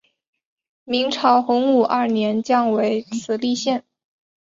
[0.83, 3.83] 明朝洪武二年降为慈利县。